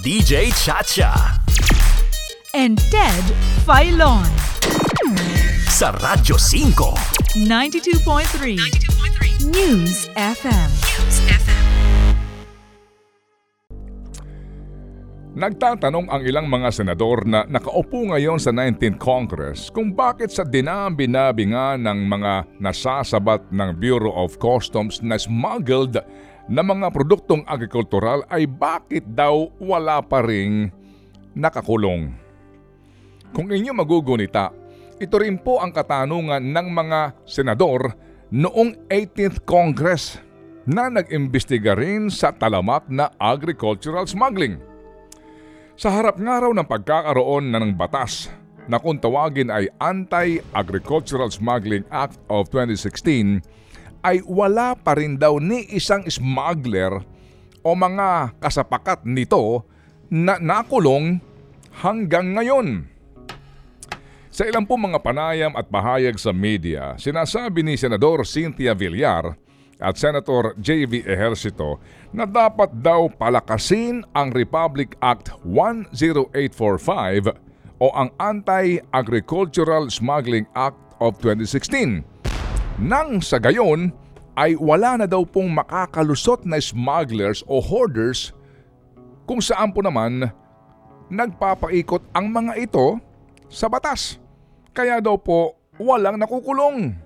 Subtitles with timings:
[0.00, 1.12] DJ Chacha.
[2.56, 3.24] and Ted
[3.68, 4.24] Filon.
[5.68, 7.44] Sa Radyo 5.
[7.44, 10.70] 92.3 News FM.
[15.36, 21.52] Nagtatanong ang ilang mga senador na nakaupo ngayon sa 19th Congress kung bakit sa dinami-nabi
[21.52, 22.32] nga ng mga
[22.64, 26.00] nasasabat ng Bureau of Customs na smuggled
[26.50, 30.70] na mga produktong agrikultural ay bakit daw wala pa ring
[31.34, 32.12] nakakulong.
[33.32, 34.52] Kung inyo magugunita,
[35.00, 37.94] ito rin po ang katanungan ng mga senador
[38.30, 40.20] noong 18th Congress
[40.68, 44.60] na nag-imbestiga rin sa talamak na agricultural smuggling.
[45.74, 48.30] Sa harap nga raw ng pagkakaroon na ng batas
[48.70, 53.42] na kung tawagin ay Anti-Agricultural Smuggling Act of 2016
[54.02, 57.02] ay wala pa rin daw ni isang smuggler
[57.62, 59.62] o mga kasapakat nito
[60.10, 61.22] na nakulong
[61.80, 62.90] hanggang ngayon.
[64.32, 69.36] Sa ilang po mga panayam at pahayag sa media, sinasabi ni Senador Cynthia Villar
[69.82, 71.04] at Senator J.V.
[71.04, 71.76] Ejercito
[72.14, 77.34] na dapat daw palakasin ang Republic Act 10845
[77.82, 82.06] o ang Anti-Agricultural Smuggling Act of 2016.
[82.80, 83.92] Nang sa gayon
[84.36, 88.32] ay wala na daw pong makakalusot na smugglers o hoarders
[89.28, 90.32] kung saan po naman
[91.12, 92.96] nagpapaikot ang mga ito
[93.52, 94.16] sa batas.
[94.72, 96.96] Kaya daw po walang nakukulong.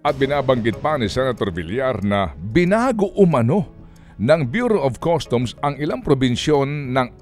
[0.00, 3.68] At binabanggit pa ni Senator Villar na binago umano
[4.16, 7.12] ng Bureau of Customs ang ilang probinsyon ng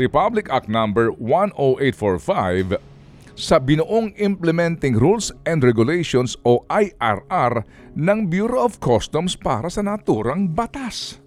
[0.00, 0.88] Republic Act No.
[0.88, 2.93] 10845
[3.34, 7.66] sa binuong Implementing Rules and Regulations o IRR
[7.98, 11.18] ng Bureau of Customs para sa naturang batas.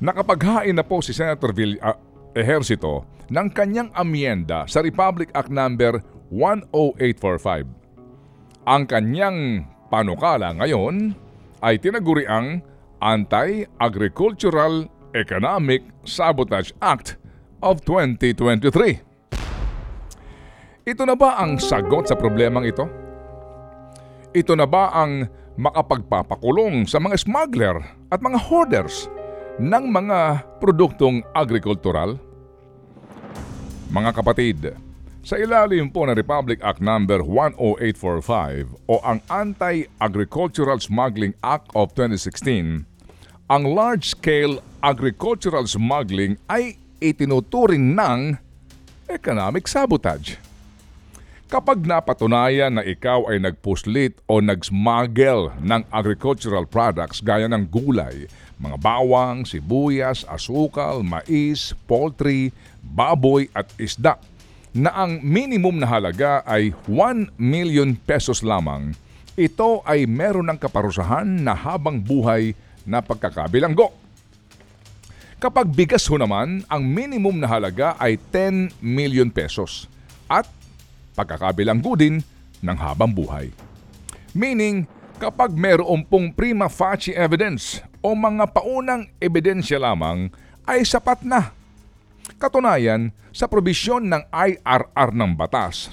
[0.00, 1.96] Nakapaghain na po si Senator Vill ah,
[2.32, 5.68] Ejercito ng kanyang amyenda sa Republic Act No.
[6.30, 7.66] 10845.
[8.70, 11.10] Ang kanyang panukala ngayon
[11.58, 12.62] ay tinaguri ang
[13.02, 17.18] Anti-Agricultural Economic Sabotage Act
[17.66, 19.09] of 2023.
[20.80, 22.88] Ito na ba ang sagot sa problemang ito?
[24.32, 25.28] Ito na ba ang
[25.60, 27.76] makapagpapakulong sa mga smuggler
[28.08, 29.12] at mga hoarders
[29.60, 32.16] ng mga produktong agrikultural?
[33.92, 34.72] Mga kapatid,
[35.20, 36.96] sa ilalim po ng Republic Act No.
[36.96, 42.88] 10845 o ang Anti-Agricultural Smuggling Act of 2016,
[43.52, 48.40] ang large-scale agricultural smuggling ay itinuturing ng
[49.12, 50.39] economic sabotage.
[51.50, 58.30] Kapag napatunayan na ikaw ay nagpuslit o nagsmuggle ng agricultural products gaya ng gulay,
[58.62, 62.54] mga bawang, sibuyas, asukal, mais, poultry,
[62.86, 64.14] baboy at isda
[64.70, 68.94] na ang minimum na halaga ay 1 million pesos lamang,
[69.34, 72.54] ito ay meron ng kaparusahan na habang buhay
[72.86, 73.90] na pagkakabilanggo.
[75.42, 79.90] Kapag bigas ho naman, ang minimum na halaga ay 10 million pesos
[80.30, 80.46] at
[81.14, 82.22] pagkakabilanggo din
[82.60, 83.50] ng habang buhay.
[84.36, 84.86] Meaning,
[85.20, 90.32] kapag meron pong prima facie evidence o mga paunang ebidensya lamang
[90.64, 91.52] ay sapat na.
[92.40, 95.92] Katunayan, sa probisyon ng IRR ng batas,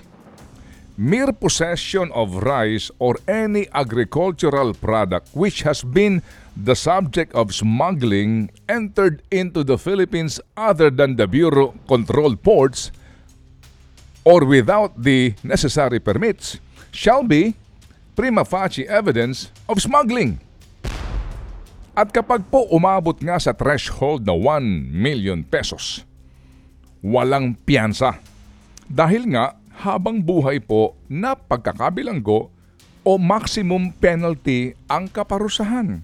[0.98, 6.26] mere possession of rice or any agricultural product which has been
[6.58, 12.90] the subject of smuggling entered into the Philippines other than the Bureau controlled ports
[14.28, 16.60] or without the necessary permits
[16.92, 17.56] shall be
[18.12, 20.44] prima facie evidence of smuggling.
[21.96, 26.04] At kapag po umabot nga sa threshold na 1 million pesos,
[27.00, 28.20] walang piyansa.
[28.92, 32.52] Dahil nga habang buhay po na pagkakabilanggo
[33.08, 36.04] o maximum penalty ang kaparusahan.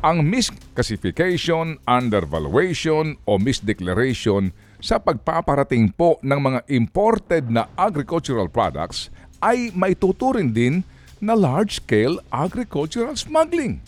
[0.00, 4.48] Ang misclassification, undervaluation o misdeclaration
[4.80, 9.12] sa pagpaparating po ng mga imported na agricultural products
[9.44, 10.80] ay may tuturin din
[11.20, 13.84] na large-scale agricultural smuggling.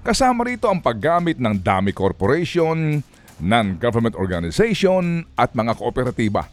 [0.00, 3.04] Kasama rito ang paggamit ng dami corporation,
[3.44, 6.48] non-government organization at mga kooperatiba.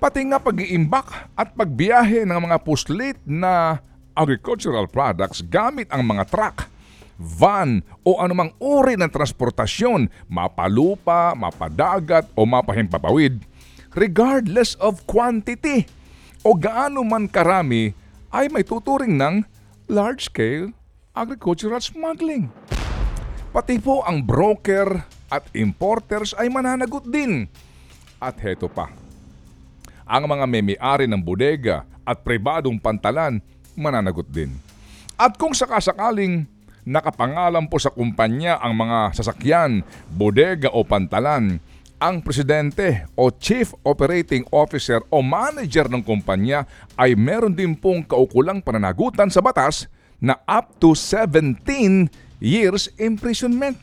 [0.00, 3.76] Pati nga pag-iimbak at pagbiyahe ng mga puslit na
[4.16, 6.71] agricultural products gamit ang mga truck,
[7.20, 13.42] van o anumang uri ng transportasyon, mapalupa, mapadagat o mapahimpapawid,
[13.96, 15.84] regardless of quantity
[16.42, 17.94] o gaano man karami
[18.32, 19.44] ay may tuturing ng
[19.86, 20.72] large-scale
[21.12, 22.48] agricultural smuggling.
[23.52, 27.44] Pati po ang broker at importers ay mananagot din.
[28.16, 28.88] At heto pa,
[30.08, 33.40] ang mga may-ari ng bodega at pribadong pantalan
[33.76, 34.56] mananagot din.
[35.16, 36.48] At kung sakasakaling
[36.82, 41.62] nakapangalan po sa kumpanya ang mga sasakyan, bodega o pantalan,
[42.02, 46.66] ang presidente o chief operating officer o manager ng kumpanya
[46.98, 49.86] ay meron din pong kaukulang pananagutan sa batas
[50.18, 51.62] na up to 17
[52.42, 53.78] years imprisonment.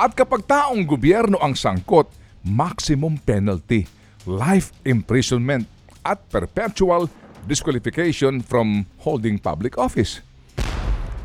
[0.00, 2.08] At kapag taong gobyerno ang sangkot,
[2.40, 3.84] maximum penalty,
[4.24, 5.68] life imprisonment
[6.00, 7.12] at perpetual
[7.44, 10.24] disqualification from holding public office.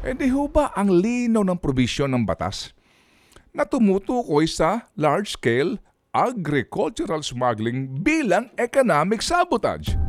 [0.07, 2.71] E di ho ba ang linaw ng probisyon ng batas
[3.51, 5.83] na tumutukoy sa large-scale
[6.15, 9.99] agricultural smuggling bilang economic sabotage?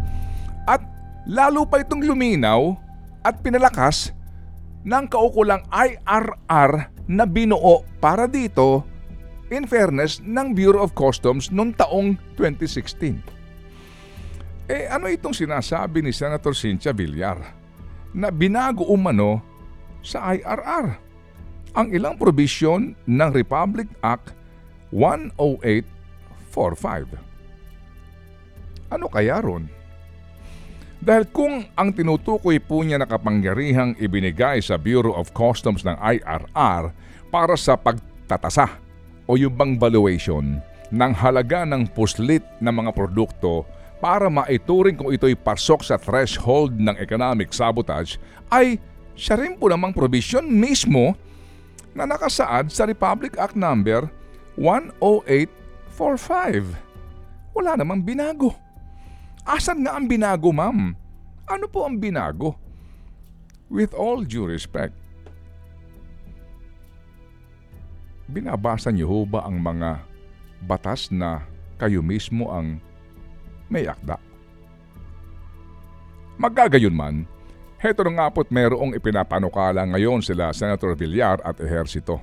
[0.70, 0.86] At
[1.26, 2.78] lalo pa itong luminaw
[3.26, 4.14] at pinalakas
[4.86, 8.86] ng kaukulang IRR na binuo para dito
[9.50, 13.18] in fairness ng Bureau of Customs noong taong 2016.
[14.70, 17.42] Eh ano itong sinasabi ni Senator Cynthia Villar
[18.14, 19.47] na binago umano
[20.02, 20.98] sa IRR
[21.76, 24.34] ang ilang probisyon ng Republic Act
[24.90, 25.86] 10845.
[28.88, 29.68] Ano kaya ron?
[30.98, 36.90] Dahil kung ang tinutukoy po niya na kapangyarihang ibinigay sa Bureau of Customs ng IRR
[37.30, 38.82] para sa pagtatasa
[39.30, 40.58] o yung bang valuation
[40.90, 43.62] ng halaga ng puslit ng mga produkto
[44.02, 48.18] para maituring kung ito'y pasok sa threshold ng economic sabotage
[48.50, 48.82] ay
[49.18, 51.18] siya rin po namang provision mismo
[51.90, 54.06] na nakasaad sa Republic Act number
[54.54, 56.78] 10845.
[57.50, 58.54] Wala namang binago.
[59.42, 60.94] Asan nga ang binago, ma'am?
[61.50, 62.54] Ano po ang binago?
[63.66, 64.94] With all due respect,
[68.30, 69.98] binabasa niyo ho ba ang mga
[70.64, 71.42] batas na
[71.76, 72.78] kayo mismo ang
[73.66, 74.16] may akda?
[76.38, 77.26] Magkagayon man,
[77.78, 82.18] heto na nga po't merong ipinapanukala ngayon sila Senator Villar at Ehersito.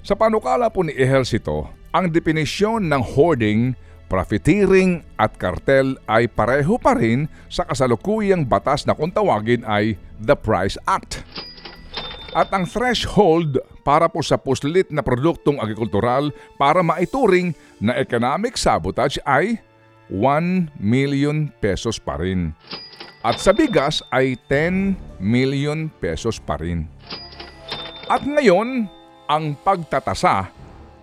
[0.00, 3.76] Sa panukala po ni Ehersito, ang definisyon ng hoarding
[4.10, 10.34] profiteering at kartel ay pareho pa rin sa kasalukuyang batas na kung tawagin ay the
[10.34, 11.22] Price Act.
[12.34, 19.22] At ang threshold para po sa puslit na produktong agrikultural para maituring na economic sabotage
[19.26, 19.62] ay
[20.10, 22.54] 1 million pesos pa rin.
[23.20, 26.88] At sa bigas ay 10 million pesos pa rin.
[28.08, 28.88] At ngayon,
[29.28, 30.48] ang pagtatasa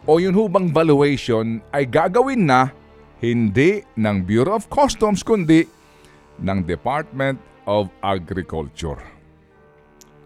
[0.09, 2.73] o yun hubang valuation ay gagawin na
[3.21, 5.69] hindi ng Bureau of Customs kundi
[6.41, 7.37] ng Department
[7.69, 8.97] of Agriculture.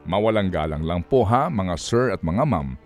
[0.08, 2.80] Mawalang galang lang po ha mga sir at mga ma'am.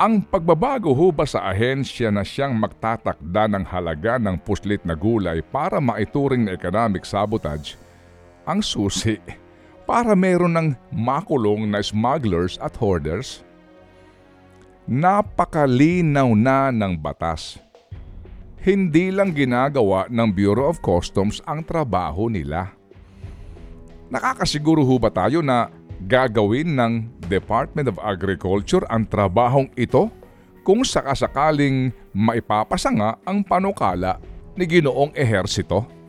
[0.00, 5.44] Ang pagbabago ho ba sa ahensya na siyang magtatakda ng halaga ng puslit na gulay
[5.44, 7.76] para maituring na economic sabotage,
[8.48, 9.20] ang susi
[9.84, 13.42] para meron ng makulong na smugglers at hoarders?
[14.86, 17.60] Napakalinaw na ng batas
[18.60, 22.76] hindi lang ginagawa ng Bureau of Customs ang trabaho nila.
[24.12, 25.72] Nakakasiguro ho ba tayo na
[26.04, 26.92] gagawin ng
[27.24, 30.12] Department of Agriculture ang trabahong ito
[30.60, 34.20] kung sakasakaling maipapasa nga ang panukala
[34.52, 35.99] ni Ginoong Ehersito?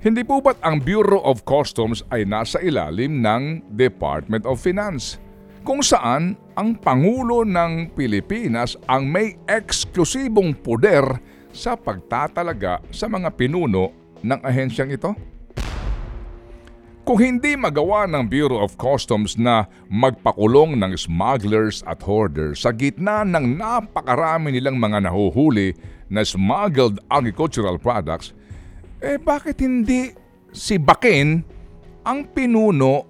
[0.00, 5.20] Hindi po ba't ang Bureau of Customs ay nasa ilalim ng Department of Finance?
[5.60, 11.04] kung saan ang Pangulo ng Pilipinas ang may eksklusibong poder
[11.52, 13.92] sa pagtatalaga sa mga pinuno
[14.24, 15.12] ng ahensyang ito?
[17.00, 23.26] Kung hindi magawa ng Bureau of Customs na magpakulong ng smugglers at hoarders sa gitna
[23.26, 25.74] ng napakarami nilang mga nahuhuli
[26.06, 28.30] na smuggled agricultural products,
[29.00, 30.12] eh bakit hindi
[30.52, 31.40] si Bakin
[32.04, 33.08] ang pinuno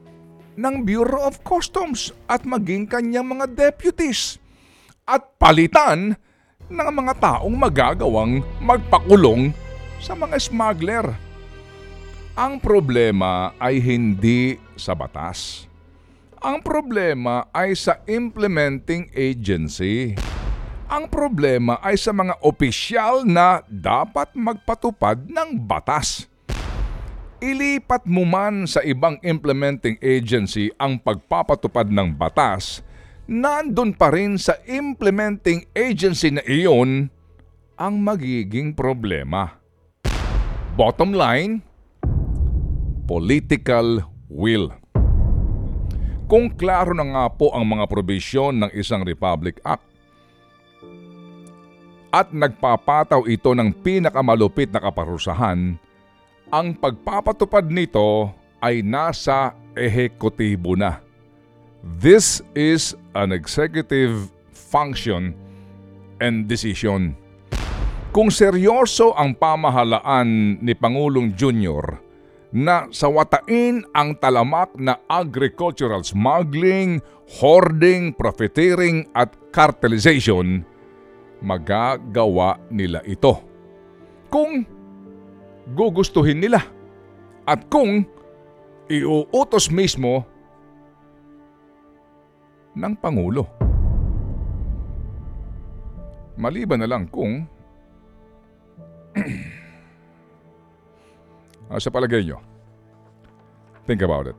[0.55, 4.39] ng Bureau of Customs at maging kanyang mga deputies
[5.07, 6.15] at palitan
[6.71, 9.51] ng mga taong magagawang magpakulong
[9.99, 11.07] sa mga smuggler.
[12.39, 15.67] Ang problema ay hindi sa batas.
[16.41, 20.17] Ang problema ay sa implementing agency.
[20.91, 26.31] Ang problema ay sa mga opisyal na dapat magpatupad ng batas
[27.41, 32.85] ilipat mo man sa ibang implementing agency ang pagpapatupad ng batas,
[33.25, 37.09] nandun pa rin sa implementing agency na iyon
[37.81, 39.57] ang magiging problema.
[40.77, 41.65] Bottom line,
[43.09, 44.77] political will.
[46.31, 49.90] Kung klaro na nga po ang mga probisyon ng isang Republic Act,
[52.11, 55.79] at nagpapataw ito ng pinakamalupit na kaparusahan,
[56.51, 60.99] ang pagpapatupad nito ay nasa ehekutibo na.
[61.81, 65.33] This is an executive function
[66.21, 67.17] and decision.
[68.11, 72.03] Kung seryoso ang pamahalaan ni Pangulong Junior
[72.51, 76.99] na sawatain ang talamak na agricultural smuggling,
[77.39, 80.67] hoarding, profiteering at cartelization,
[81.41, 83.41] magagawa nila ito.
[84.31, 84.65] Kung
[85.75, 86.61] gugustuhin nila
[87.45, 88.05] at kung
[88.91, 90.27] iuutos mismo
[92.75, 93.47] ng Pangulo.
[96.41, 97.45] Maliban na lang kung
[101.69, 102.39] ano sa palagay nyo?
[103.85, 104.39] Think about it.